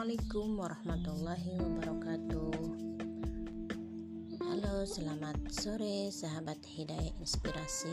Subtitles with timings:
[0.00, 2.56] Assalamualaikum warahmatullahi wabarakatuh.
[4.40, 7.92] Halo selamat sore sahabat Hidayah Inspirasi.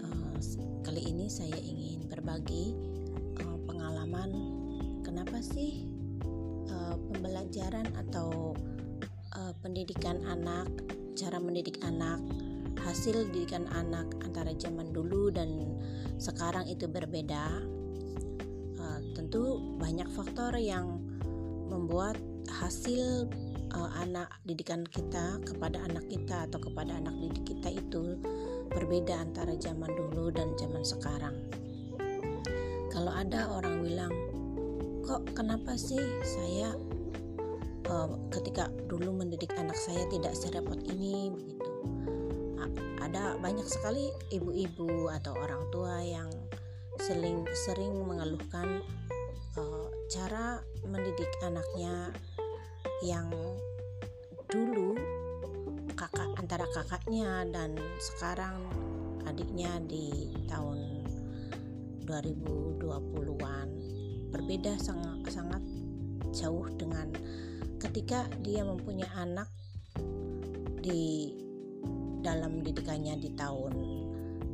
[0.00, 0.32] Uh,
[0.88, 2.72] Kali ini saya ingin berbagi
[3.44, 4.32] uh, pengalaman
[5.04, 5.84] Kenapa sih
[6.24, 8.56] uh, pembelajaran atau
[9.60, 10.72] pendidikan anak
[11.12, 12.24] Cara mendidik anak
[12.80, 15.76] Hasil didikan anak antara zaman dulu dan
[16.16, 17.60] sekarang itu berbeda
[19.32, 21.00] tentu banyak faktor yang
[21.72, 22.20] membuat
[22.52, 23.32] hasil
[23.72, 28.20] uh, anak didikan kita kepada anak kita atau kepada anak didik kita itu
[28.68, 31.32] berbeda antara zaman dulu dan zaman sekarang.
[32.92, 34.12] Kalau ada orang bilang,
[35.00, 36.76] kok kenapa sih saya
[37.88, 41.72] uh, ketika dulu mendidik anak saya tidak serepot ini begitu.
[43.00, 46.28] Ada banyak sekali ibu-ibu atau orang tua yang
[47.00, 48.84] sering sering mengeluhkan
[49.56, 52.12] uh, cara mendidik anaknya
[53.04, 53.28] yang
[54.48, 54.96] dulu
[55.96, 58.68] kakak antara kakaknya dan sekarang
[59.28, 61.06] adiknya di tahun
[62.04, 63.68] 2020-an
[64.32, 65.62] berbeda sangat sangat
[66.32, 67.12] jauh dengan
[67.78, 69.48] ketika dia mempunyai anak
[70.82, 71.32] di
[72.22, 73.74] dalam didikannya di tahun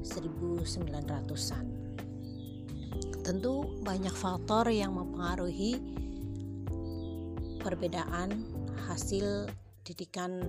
[0.03, 1.78] 1900-an
[3.29, 5.77] tentu banyak faktor yang mempengaruhi
[7.61, 8.49] perbedaan
[8.89, 9.53] hasil
[9.85, 10.49] didikan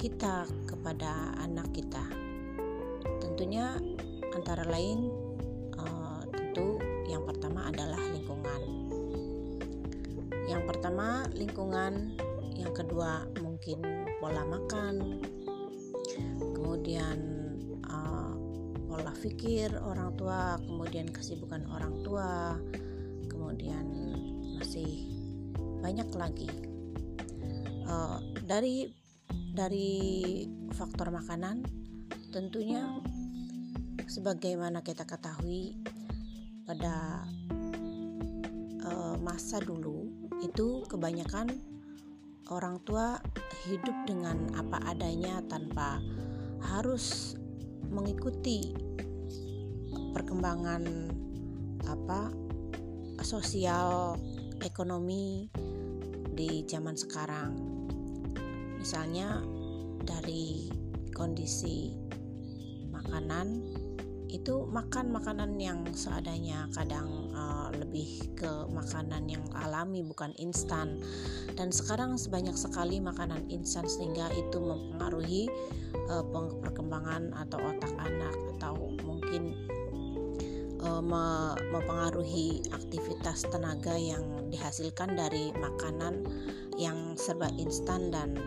[0.00, 2.00] kita kepada anak kita.
[3.20, 3.76] Tentunya
[4.32, 5.12] antara lain
[5.76, 8.62] uh, tentu yang pertama adalah lingkungan.
[10.48, 12.16] Yang pertama lingkungan,
[12.56, 13.84] yang kedua mungkin
[14.24, 15.20] pola makan,
[16.56, 17.35] kemudian
[18.96, 22.56] pola pikir orang tua, kemudian kesibukan orang tua,
[23.28, 23.84] kemudian
[24.56, 25.04] masih
[25.84, 26.48] banyak lagi.
[27.84, 28.88] Uh, dari
[29.52, 30.00] dari
[30.72, 31.60] faktor makanan,
[32.32, 32.88] tentunya
[34.08, 35.76] sebagaimana kita ketahui
[36.64, 37.20] pada
[38.80, 40.08] uh, masa dulu
[40.40, 41.52] itu kebanyakan
[42.48, 43.20] orang tua
[43.68, 46.00] hidup dengan apa adanya tanpa
[46.64, 47.36] harus
[47.92, 48.85] mengikuti
[50.16, 51.12] perkembangan
[51.84, 52.32] apa
[53.20, 54.16] sosial
[54.64, 55.52] ekonomi
[56.32, 57.52] di zaman sekarang.
[58.80, 59.44] Misalnya
[60.00, 60.72] dari
[61.12, 61.92] kondisi
[62.88, 63.60] makanan
[64.32, 70.98] itu makan makanan yang seadanya kadang uh, lebih ke makanan yang alami bukan instan
[71.54, 75.46] dan sekarang sebanyak sekali makanan instan sehingga itu mempengaruhi
[76.10, 76.26] uh,
[76.58, 79.54] perkembangan atau otak anak atau mungkin
[80.86, 86.22] uh, mempengaruhi aktivitas tenaga yang dihasilkan dari makanan
[86.78, 88.38] yang serba instan dan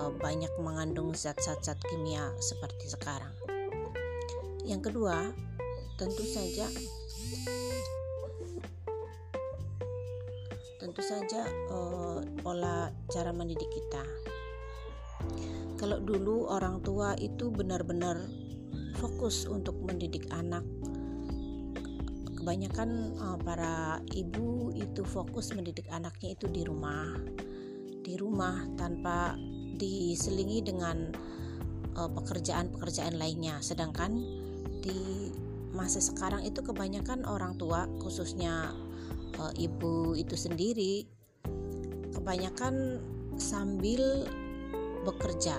[0.00, 3.32] uh, banyak mengandung zat-zat kimia seperti sekarang.
[4.64, 5.30] Yang kedua,
[6.00, 6.66] tentu saja
[10.80, 14.04] tentu saja uh, pola cara mendidik kita.
[15.76, 18.16] Kalau dulu orang tua itu benar-benar
[18.96, 20.64] fokus untuk mendidik anak.
[22.46, 27.18] Kebanyakan uh, para ibu itu fokus mendidik anaknya itu di rumah.
[28.06, 29.34] Di rumah tanpa
[29.74, 31.10] diselingi dengan
[31.98, 33.58] uh, pekerjaan-pekerjaan lainnya.
[33.58, 34.22] Sedangkan
[34.78, 35.34] di
[35.74, 38.70] masa sekarang itu kebanyakan orang tua khususnya
[39.34, 41.02] e, ibu itu sendiri
[42.14, 43.02] kebanyakan
[43.42, 44.22] sambil
[45.02, 45.58] bekerja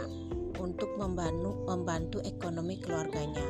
[0.55, 3.43] untuk membantu membantu ekonomi keluarganya.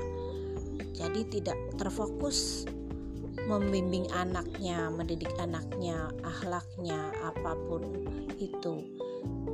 [0.98, 2.66] Jadi tidak terfokus
[3.48, 7.82] membimbing anaknya, mendidik anaknya, akhlaknya apa pun
[8.36, 8.84] itu.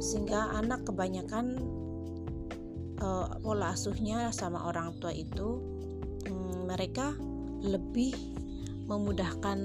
[0.01, 1.61] Sehingga anak kebanyakan
[2.97, 5.61] uh, pola asuhnya sama orang tua itu
[6.65, 7.13] mereka
[7.62, 8.15] lebih
[8.89, 9.59] memudahkan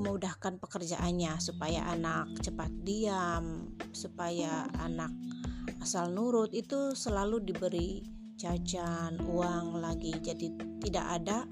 [0.00, 5.12] memudahkan pekerjaannya supaya anak cepat diam, supaya anak
[5.84, 8.00] asal nurut itu selalu diberi
[8.40, 10.16] jajan, uang lagi.
[10.24, 11.44] Jadi tidak ada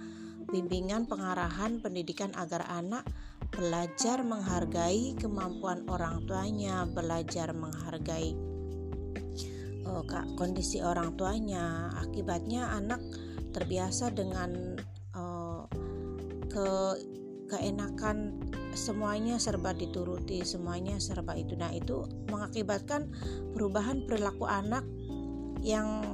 [0.49, 3.05] bimbingan pengarahan pendidikan agar anak
[3.53, 8.37] belajar menghargai kemampuan orang tuanya, belajar menghargai
[9.89, 10.05] uh,
[10.37, 11.93] kondisi orang tuanya.
[12.01, 13.01] Akibatnya anak
[13.53, 14.77] terbiasa dengan
[15.17, 15.65] uh,
[16.49, 16.69] ke
[17.49, 18.37] keenakan
[18.77, 23.09] semuanya serba dituruti semuanya serba itu nah itu mengakibatkan
[23.57, 24.85] perubahan perilaku anak
[25.65, 26.05] yang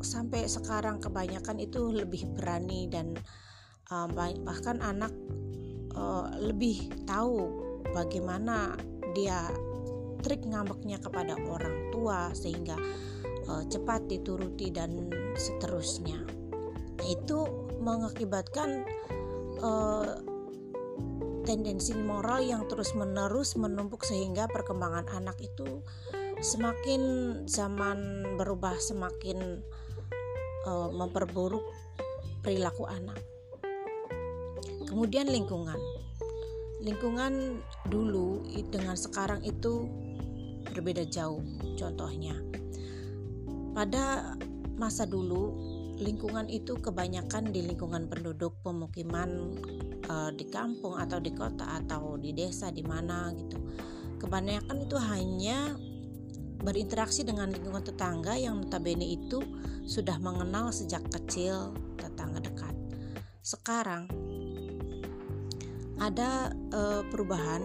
[0.00, 3.18] sampai sekarang kebanyakan itu lebih berani dan
[4.42, 5.14] bahkan anak
[5.94, 8.74] uh, lebih tahu bagaimana
[9.14, 9.46] dia
[10.20, 12.74] trik ngambeknya kepada orang tua sehingga
[13.46, 15.06] uh, cepat dituruti dan
[15.38, 16.18] seterusnya
[17.06, 17.46] itu
[17.78, 18.82] mengakibatkan
[19.62, 20.18] uh,
[21.46, 25.86] tendensi moral yang terus-menerus menumpuk sehingga perkembangan anak itu
[26.42, 27.02] semakin
[27.46, 29.62] zaman berubah semakin
[30.66, 31.62] uh, memperburuk
[32.42, 33.35] perilaku anak.
[34.86, 35.78] Kemudian lingkungan.
[36.80, 37.58] Lingkungan
[37.90, 39.90] dulu dengan sekarang itu
[40.70, 41.42] berbeda jauh.
[41.74, 42.38] Contohnya,
[43.74, 44.34] pada
[44.76, 45.52] masa dulu
[45.96, 49.56] lingkungan itu kebanyakan di lingkungan penduduk pemukiman
[50.12, 53.56] uh, di kampung atau di kota atau di desa di mana gitu.
[54.20, 55.76] Kebanyakan itu hanya
[56.60, 59.40] berinteraksi dengan lingkungan tetangga yang notabene itu
[59.88, 62.74] sudah mengenal sejak kecil tetangga dekat.
[63.40, 64.08] Sekarang
[66.00, 67.62] ada uh, perubahan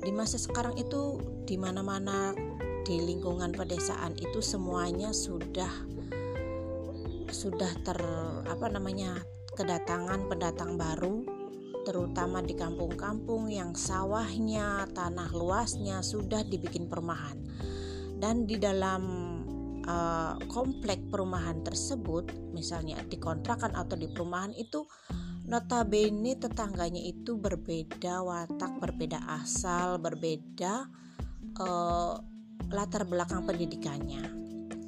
[0.00, 2.32] di masa sekarang itu di mana-mana
[2.86, 5.70] di lingkungan pedesaan itu semuanya sudah
[7.26, 7.98] sudah ter
[8.46, 9.18] apa namanya
[9.58, 11.26] kedatangan pendatang baru
[11.86, 17.38] terutama di kampung-kampung yang sawahnya, tanah luasnya sudah dibikin perumahan.
[18.18, 19.35] Dan di dalam
[19.86, 24.84] uh, komplek perumahan tersebut, misalnya dikontrakan atau di perumahan itu
[25.46, 30.90] notabene tetangganya itu berbeda watak, berbeda asal, berbeda
[31.62, 32.14] uh,
[32.70, 34.46] latar belakang pendidikannya.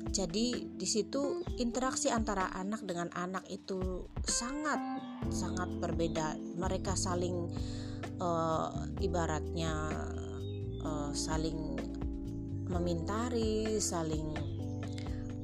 [0.08, 4.80] Jadi di situ interaksi antara anak dengan anak itu sangat
[5.30, 6.34] sangat berbeda.
[6.58, 7.46] Mereka saling
[8.18, 9.72] uh, ibaratnya
[10.82, 11.78] uh, saling
[12.66, 14.47] memintari, saling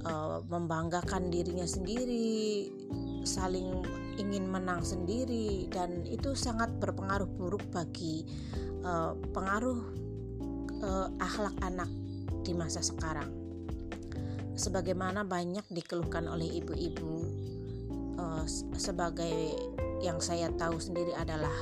[0.05, 2.71] uh, membanggakan dirinya sendiri,
[3.25, 3.83] saling
[4.21, 8.23] ingin menang sendiri dan itu sangat berpengaruh buruk bagi
[8.87, 9.81] uh, pengaruh
[10.85, 11.91] uh, akhlak anak
[12.45, 13.33] di masa sekarang.
[14.55, 17.27] Sebagaimana banyak dikeluhkan oleh ibu-ibu
[18.21, 18.45] uh,
[18.79, 19.59] sebagai
[19.99, 21.53] yang saya tahu sendiri adalah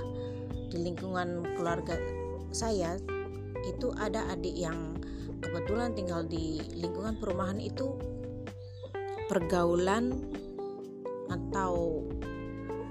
[0.69, 1.97] di lingkungan keluarga
[2.53, 2.97] saya
[3.65, 4.99] itu ada adik yang
[5.41, 7.97] kebetulan tinggal di lingkungan perumahan itu
[9.33, 10.13] pergaulan
[11.33, 12.05] atau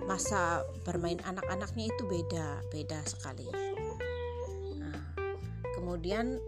[0.10, 3.46] masa bermain anak-anaknya itu beda beda sekali.
[4.82, 4.98] Nah,
[5.78, 6.42] kemudian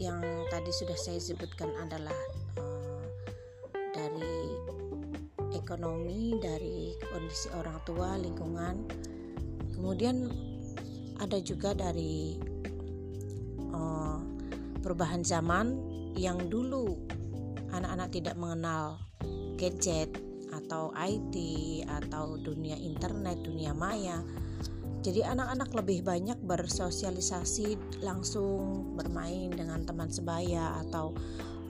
[0.00, 2.16] yang tadi sudah saya sebutkan adalah
[5.72, 8.84] ekonomi, dari kondisi orang tua, lingkungan.
[9.72, 10.28] Kemudian
[11.16, 12.36] ada juga dari
[13.72, 14.20] uh,
[14.84, 15.72] perubahan zaman
[16.12, 16.98] yang dulu
[17.72, 19.00] anak-anak tidak mengenal
[19.56, 20.12] gadget
[20.52, 21.34] atau IT
[21.88, 24.20] atau dunia internet, dunia maya.
[25.02, 31.10] Jadi anak-anak lebih banyak bersosialisasi langsung bermain dengan teman sebaya atau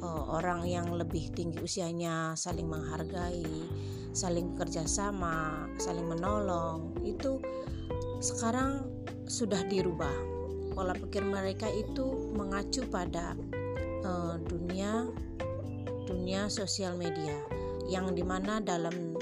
[0.05, 3.47] uh, orang yang lebih tinggi usianya saling menghargai,
[4.13, 6.93] saling bekerja sama, saling menolong.
[7.01, 7.41] Itu
[8.21, 8.85] sekarang
[9.25, 10.13] sudah dirubah.
[10.77, 13.33] Pola pikir mereka itu mengacu pada
[14.05, 15.09] uh, dunia
[16.13, 17.41] dunia sosial media
[17.89, 19.17] yang di mana dalam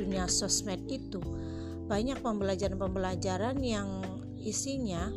[0.00, 1.20] dunia sosmed itu
[1.84, 4.00] banyak pembelajaran-pembelajaran yang
[4.40, 5.12] isinya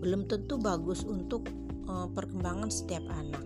[0.00, 1.48] belum tentu bagus untuk
[1.88, 3.44] uh, perkembangan setiap anak.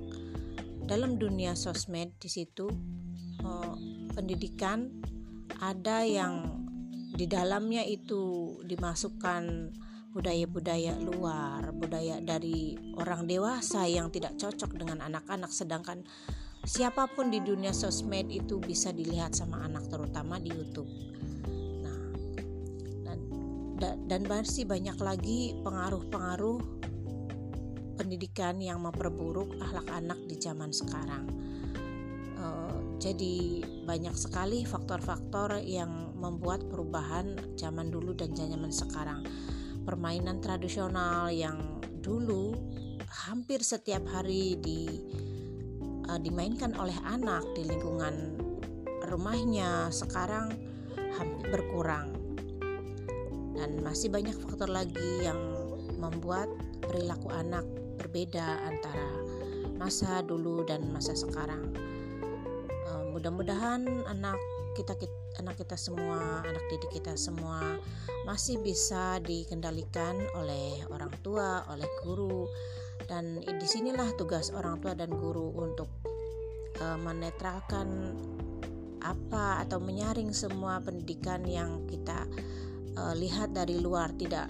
[0.87, 2.71] Dalam dunia sosmed di situ
[3.43, 3.75] uh,
[4.15, 4.91] pendidikan
[5.59, 6.63] ada yang
[7.15, 9.75] di dalamnya itu dimasukkan
[10.11, 16.02] budaya-budaya luar, budaya dari orang dewasa yang tidak cocok dengan anak-anak sedangkan
[16.67, 20.90] siapa pun di dunia sosmed itu bisa dilihat sama anak terutama di YouTube.
[21.81, 22.00] Nah,
[23.81, 26.61] dan dan masih banyak lagi pengaruh-pengaruh
[27.97, 31.25] pendidikan yang memperburuk akhlak anak di zaman sekarang.
[32.40, 39.25] Uh, jadi banyak sekali faktor-faktor yang membuat perubahan zaman dulu dan zaman sekarang.
[39.85, 42.55] Permainan tradisional yang dulu
[43.27, 44.87] hampir setiap hari di
[46.07, 48.39] uh, dimainkan oleh anak di lingkungan
[49.11, 50.55] rumahnya sekarang
[51.19, 52.15] hampir berkurang.
[53.59, 55.37] Dan masih banyak faktor lagi yang
[56.01, 56.49] membuat
[56.81, 57.67] perilaku anak
[58.01, 59.11] berbeda antara
[59.77, 61.73] masa dulu dan masa sekarang.
[62.89, 64.39] Uh, mudah-mudahan anak
[64.77, 64.95] kita,
[65.41, 67.79] anak kita semua, anak didik kita semua
[68.29, 72.47] masih bisa dikendalikan oleh orang tua, oleh guru.
[73.09, 75.89] Dan di sinilah tugas orang tua dan guru untuk
[76.79, 78.15] uh, menetralkan
[79.00, 82.29] apa atau menyaring semua pendidikan yang kita
[83.00, 84.12] uh, lihat dari luar.
[84.15, 84.49] Tidak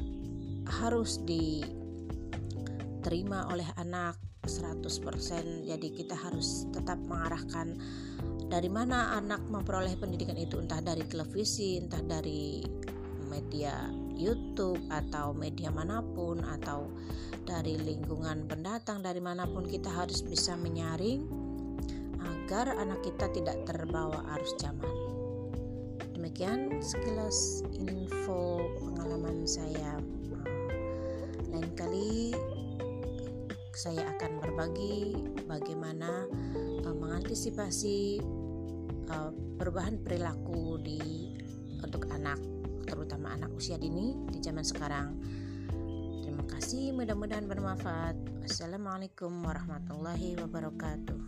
[0.82, 7.76] harus diterima oleh anak 100% jadi kita harus tetap mengarahkan
[8.50, 10.58] dari mana anak memperoleh pendidikan itu?
[10.58, 12.66] Entah dari televisi entah dari
[13.30, 13.86] media
[14.18, 16.90] YouTube atau media mana pun atau
[17.46, 19.06] dari lingkungan pendatang.
[19.06, 21.30] Dari mana pun kita harus bisa menyaring
[22.20, 25.20] agar anak kita tidak terbawa arus zaman
[26.20, 29.96] demikian sekilas info pengalaman saya.
[31.48, 32.36] Lain kali
[33.72, 35.16] saya akan berbagi
[35.48, 36.28] bagaimana
[36.84, 38.20] uh, mengantisipasi
[39.10, 41.34] uh, perubahan perilaku di
[41.82, 42.38] untuk anak
[42.86, 45.18] terutama anak usia dini di zaman sekarang.
[46.22, 48.16] Terima kasih, mudah-mudahan bermanfaat.
[48.46, 51.18] Wassalamualaikum warahmatullahi wabarakatuh.